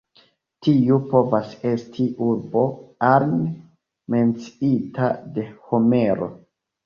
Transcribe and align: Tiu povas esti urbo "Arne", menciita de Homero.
Tiu 0.67 0.95
povas 1.09 1.51
esti 1.71 2.05
urbo 2.29 2.63
"Arne", 3.09 3.51
menciita 4.15 5.11
de 5.39 5.47
Homero. 5.69 6.31